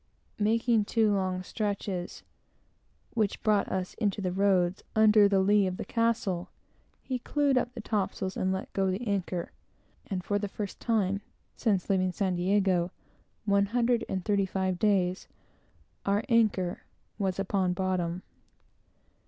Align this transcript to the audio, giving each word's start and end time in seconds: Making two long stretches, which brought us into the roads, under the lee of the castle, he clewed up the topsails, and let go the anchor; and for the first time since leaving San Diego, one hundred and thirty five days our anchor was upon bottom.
Making 0.39 0.83
two 0.85 1.13
long 1.13 1.43
stretches, 1.43 2.23
which 3.13 3.43
brought 3.43 3.69
us 3.71 3.93
into 3.99 4.19
the 4.19 4.31
roads, 4.31 4.81
under 4.95 5.29
the 5.29 5.39
lee 5.41 5.67
of 5.67 5.77
the 5.77 5.85
castle, 5.85 6.49
he 7.03 7.19
clewed 7.19 7.55
up 7.55 7.75
the 7.75 7.81
topsails, 7.81 8.35
and 8.35 8.51
let 8.51 8.73
go 8.73 8.89
the 8.89 9.05
anchor; 9.05 9.51
and 10.07 10.23
for 10.23 10.39
the 10.39 10.47
first 10.47 10.79
time 10.79 11.21
since 11.55 11.87
leaving 11.87 12.11
San 12.11 12.33
Diego, 12.35 12.89
one 13.45 13.67
hundred 13.77 14.03
and 14.09 14.25
thirty 14.25 14.47
five 14.47 14.79
days 14.79 15.27
our 16.03 16.23
anchor 16.29 16.81
was 17.19 17.37
upon 17.37 17.73
bottom. 17.73 18.23